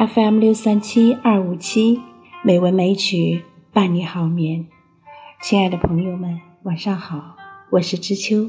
[0.00, 2.00] FM 六三七二五七
[2.42, 4.66] 美文美曲伴你好眠，
[5.42, 7.36] 亲爱的朋友们，晚上好，
[7.68, 8.48] 我是知秋。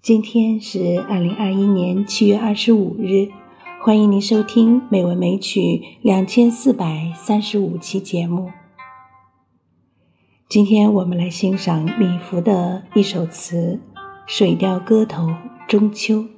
[0.00, 3.28] 今天是二零二一年七月二十五日，
[3.82, 8.50] 欢迎您收听美文美曲两千四百三十五期节目。
[10.48, 13.78] 今天我们来欣赏米芾的一首词
[14.26, 15.26] 《水调歌头·
[15.68, 16.14] 中秋》。《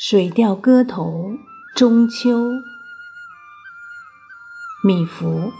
[0.00, 1.32] 水调歌头·
[1.74, 2.30] 中秋》
[4.84, 5.50] 米芾。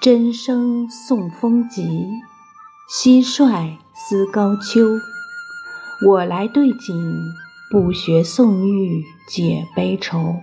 [0.00, 2.08] 真声送风急，
[2.90, 4.80] 蟋蟀思高秋。
[6.06, 6.94] 我来对景，
[7.70, 10.36] 不学宋玉解悲愁。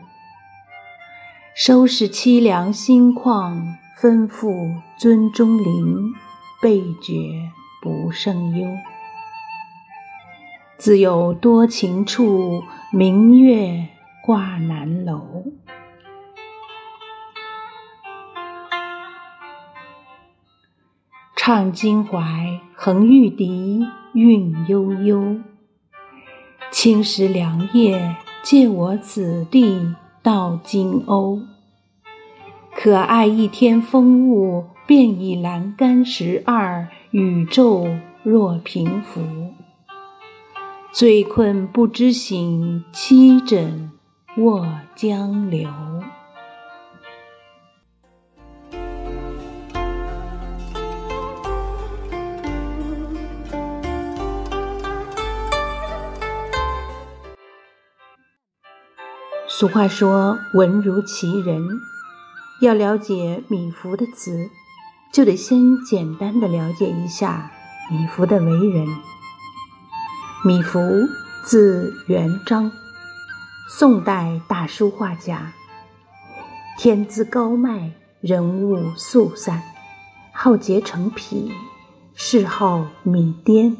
[1.55, 6.13] 收拾凄凉心旷，吩咐樽中灵，
[6.61, 8.67] 倍觉不胜忧。
[10.85, 13.87] 自有多情处，明月
[14.23, 15.45] 挂南楼。
[21.35, 25.37] 唱襟怀，横玉笛，韵悠悠。
[26.69, 31.41] 青石凉夜，借我子弟到金瓯。
[32.75, 37.87] 可爱一天风物，便以栏杆十二，宇宙
[38.21, 39.19] 若平伏。
[40.97, 43.91] 醉困不知醒，凄枕
[44.37, 44.65] 卧
[44.95, 45.69] 江流。
[59.49, 61.61] 俗话说“文如其人”，
[62.63, 64.49] 要了解米芾的词，
[65.11, 67.51] 就得先简单的了解一下
[67.91, 68.87] 米芾的为人。
[70.45, 71.09] 米芾，
[71.43, 72.71] 字元璋，
[73.67, 75.51] 宋代大书画家。
[76.77, 77.89] 天资高迈，
[78.21, 79.63] 人物素散，
[80.31, 81.51] 好结成癖，
[82.13, 83.75] 嗜好米颠，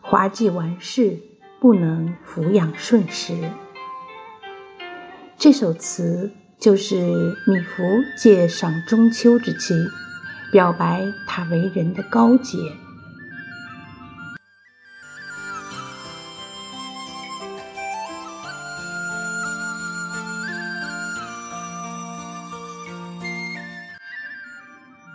[0.00, 1.18] 滑稽玩世，
[1.60, 3.36] 不能抚养顺时。
[5.36, 6.96] 这首词就是
[7.46, 9.74] 米芾借赏中秋之期，
[10.50, 12.56] 表白他为人的高洁。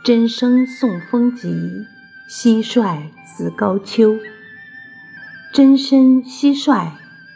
[0.06, 1.88] 真声送风急，
[2.30, 4.20] 蟋蟀思高秋。
[5.52, 6.92] 真声、蟋蟀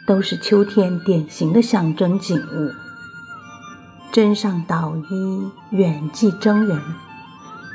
[0.06, 2.70] 都是秋天典型的象征景物。
[4.12, 6.80] 真上捣衣，远寄征人，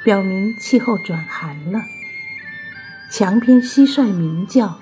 [0.05, 1.81] 表明气候转寒了。
[3.11, 4.79] 墙边蟋蟀鸣叫，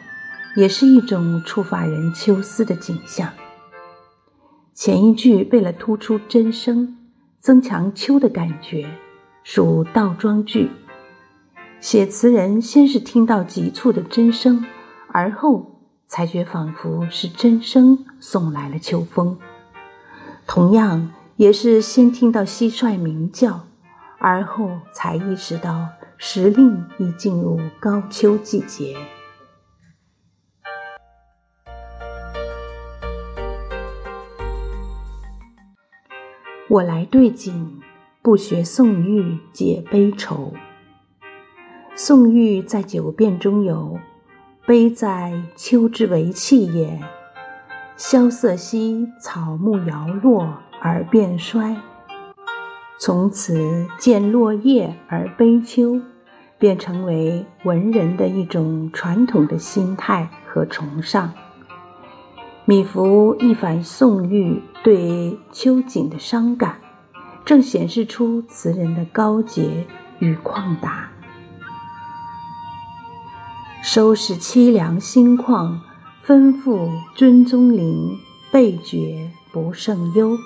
[0.56, 3.34] 也是一种触发人秋思的景象。
[4.76, 7.00] 前一句为了突出真声，
[7.40, 8.88] 增强秋的感觉。
[9.44, 10.72] 属倒装句，
[11.82, 14.66] 写词人先是听到急促的真声，
[15.10, 19.38] 而后才觉仿佛是真声送来了秋风。
[20.48, 23.66] 同样，也是先听到蟋蟀鸣叫，
[24.18, 28.96] 而后才意识到时令已进入高秋季节。
[36.70, 37.82] 我来对景。
[38.24, 40.54] 不学宋玉解悲愁。
[41.94, 44.00] 宋玉在九变中有
[44.66, 47.02] “悲在秋之为气也，
[47.98, 51.76] 萧瑟兮草木摇落而变衰”，
[52.98, 56.00] 从此见落叶而悲秋，
[56.58, 61.34] 便成为文人的一种传统的心态和崇尚。
[62.64, 66.83] 米芾一反宋玉对秋景的伤感。
[67.46, 69.86] 正显示出词人的高洁
[70.20, 71.10] 与旷达。
[73.84, 75.80] 收拾凄凉心旷，
[76.26, 78.18] 吩咐尊宗灵，
[78.52, 80.38] 倍觉不胜忧。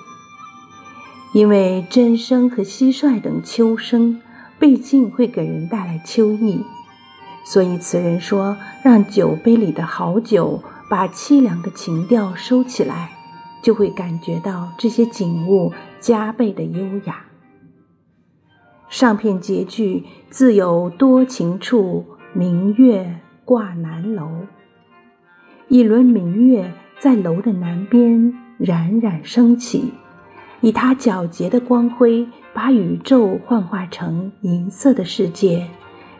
[1.32, 4.20] 因为真声和蟋蟀等秋声，
[4.58, 6.64] 毕竟会给人带来秋意，
[7.44, 13.12] 所以词人说，让酒杯里的好酒把凄凉的情调收起来。
[13.60, 17.24] 就会感觉到这些景物加倍的优雅。
[18.88, 24.30] 上片结句自有多情处，明月挂南楼。
[25.68, 29.92] 一轮明月在楼的南边冉冉升起，
[30.62, 35.68] 以它皎洁的光辉，把宇宙幻化成银色的世界，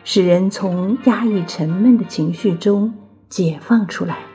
[0.03, 2.93] 使人从压抑沉闷的情绪中
[3.27, 4.28] 解放出来。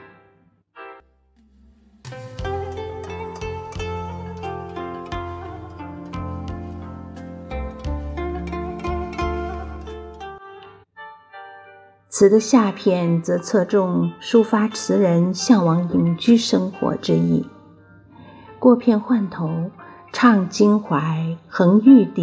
[12.17, 17.45] 词的下片则侧重抒发词人向往隐居生活之意。
[18.61, 19.73] 过片换头，
[20.13, 22.23] 唱襟怀，横玉笛，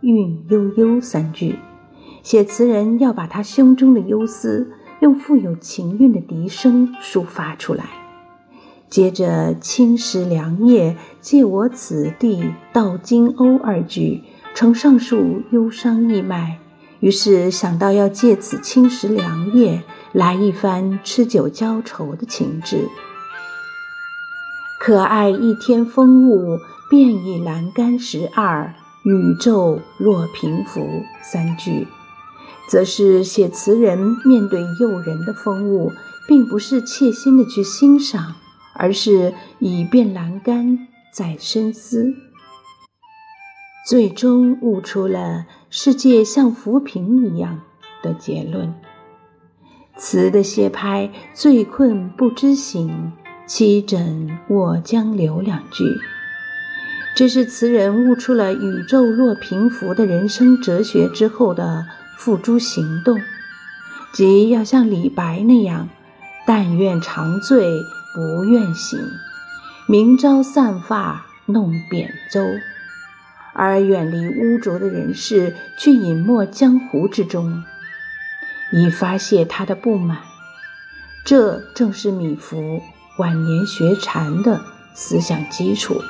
[0.00, 1.58] 韵悠悠三句，
[2.22, 7.84] 写词人要把他胸中的忧思用富有情韵的笛声抒发出来。
[8.88, 12.42] 接着“青石凉夜，借我此地
[12.72, 14.22] 到金瓯”二句，
[14.54, 16.58] 呈上述忧伤意脉。
[17.06, 22.88] 于是想到要借此青石良夜来一番吃酒浇愁的情致。
[24.80, 26.58] 可爱一天风物，
[26.90, 28.74] 便已阑干十二，
[29.04, 30.84] 宇宙若平伏
[31.22, 31.86] 三句，
[32.68, 35.92] 则是写词人面对诱人的风物，
[36.26, 38.34] 并不是切心的去欣赏，
[38.74, 42.12] 而是以便阑干，在深思。
[43.88, 45.46] 最终悟出了
[45.78, 47.60] 世界像浮萍一样
[48.02, 48.72] 的结论。
[49.94, 53.12] 词的歇拍，醉困不知醒，
[53.46, 55.84] 凄枕卧江流两句，
[57.14, 61.84] 这是词人悟出了宇宙若平浮的人生哲学之后的
[62.16, 63.20] 付诸行动，
[64.14, 65.90] 即要像李白那样，
[66.46, 67.66] 但愿长醉
[68.14, 68.98] 不愿醒，
[69.86, 72.40] 明朝散发弄扁舟。
[73.58, 77.64] 而远离污浊的人世，去隐没江湖之中，
[78.70, 80.18] 以发泄他的不满。
[81.24, 82.82] 这正是米芾
[83.18, 84.60] 晚年学禅的
[84.92, 86.02] 思想基础。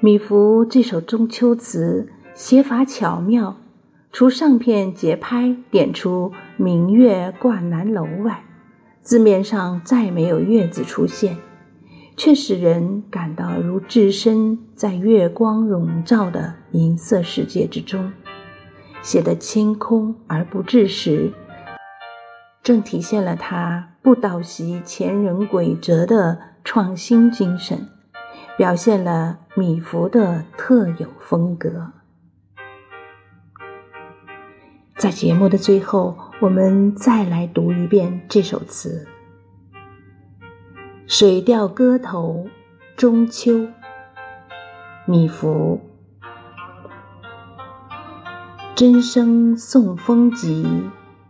[0.00, 3.56] 米芾这首中秋词写法巧妙。
[4.12, 6.32] 除上片节拍点出
[6.62, 8.44] “明月挂南楼”外，
[9.00, 11.38] 字面上再没有“月”字出现，
[12.18, 18.12] 却使人感到如置身在月光笼罩的银色世界之中，
[19.00, 21.32] 写得清空而不滞实，
[22.62, 27.88] 正体现了他不倒袭前人诡辙的创新精神，
[28.58, 31.92] 表现了米芾的特有风格。
[35.00, 39.06] 在节目的最后，我们再来读一遍这首词
[41.06, 42.44] 《水调歌头·
[42.98, 43.52] 中秋》。
[45.06, 45.78] 米芾：
[48.74, 50.66] 真声送风急，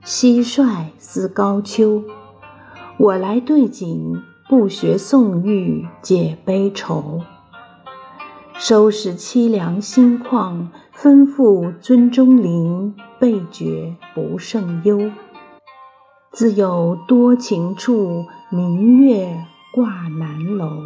[0.04, 2.02] 蟋蟀思高秋。
[2.98, 7.20] 我来对景，不学宋玉解悲愁。
[8.60, 15.10] 收拾凄凉心旷，吩咐尊中灵，备觉不胜忧。
[16.30, 20.82] 自有多情处，明月挂南楼。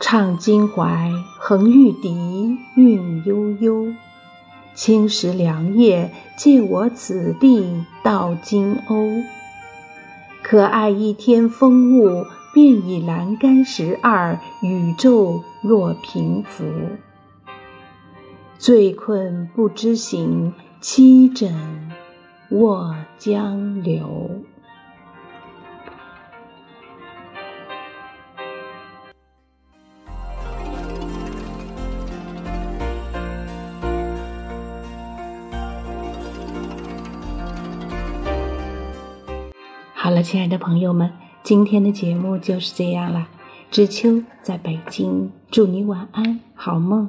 [0.00, 3.92] 唱襟怀，横玉笛，韵悠悠。
[4.74, 9.22] 青石凉夜，借我此地到金瓯。
[10.42, 12.24] 可爱一天风物。
[12.56, 16.64] 便以阑干十二，宇宙若平伏。
[18.56, 21.90] 醉困不知醒，七枕
[22.48, 24.40] 卧江流。
[39.92, 41.25] 好了，亲爱的朋友们。
[41.46, 43.28] 今天的节目就是这样了，
[43.70, 47.08] 知秋在北京，祝你晚安，好梦。